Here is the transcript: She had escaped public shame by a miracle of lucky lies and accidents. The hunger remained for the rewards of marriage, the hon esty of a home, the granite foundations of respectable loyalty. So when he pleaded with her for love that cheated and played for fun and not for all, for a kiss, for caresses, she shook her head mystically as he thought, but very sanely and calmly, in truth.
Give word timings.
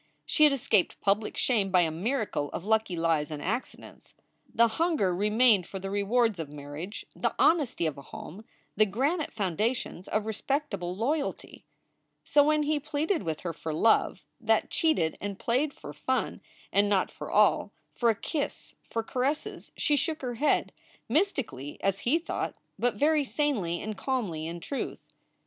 She 0.25 0.45
had 0.45 0.51
escaped 0.53 0.99
public 0.99 1.37
shame 1.37 1.69
by 1.69 1.81
a 1.81 1.91
miracle 1.91 2.49
of 2.53 2.65
lucky 2.65 2.95
lies 2.95 3.29
and 3.29 3.39
accidents. 3.39 4.15
The 4.51 4.67
hunger 4.67 5.13
remained 5.15 5.67
for 5.67 5.77
the 5.77 5.91
rewards 5.91 6.39
of 6.39 6.49
marriage, 6.49 7.05
the 7.15 7.35
hon 7.37 7.61
esty 7.61 7.85
of 7.85 7.99
a 7.99 8.01
home, 8.01 8.43
the 8.75 8.87
granite 8.87 9.31
foundations 9.31 10.07
of 10.07 10.25
respectable 10.25 10.95
loyalty. 10.95 11.65
So 12.23 12.43
when 12.43 12.63
he 12.63 12.79
pleaded 12.79 13.21
with 13.21 13.41
her 13.41 13.53
for 13.53 13.75
love 13.75 14.23
that 14.39 14.71
cheated 14.71 15.19
and 15.21 15.37
played 15.37 15.71
for 15.71 15.93
fun 15.93 16.41
and 16.73 16.89
not 16.89 17.11
for 17.11 17.29
all, 17.29 17.71
for 17.93 18.09
a 18.09 18.15
kiss, 18.15 18.73
for 18.89 19.03
caresses, 19.03 19.71
she 19.77 19.95
shook 19.95 20.23
her 20.23 20.33
head 20.33 20.71
mystically 21.07 21.79
as 21.83 21.99
he 21.99 22.17
thought, 22.17 22.55
but 22.79 22.95
very 22.95 23.23
sanely 23.23 23.79
and 23.79 23.99
calmly, 23.99 24.47
in 24.47 24.61
truth. 24.61 25.05